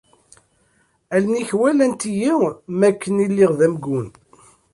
Allen-ik 1.15 1.49
walant-iyi 1.59 2.33
mi 2.77 2.83
akken 2.89 3.23
i 3.25 3.27
lliɣ 3.31 3.51
d 3.59 3.61
amgun. 3.65 4.07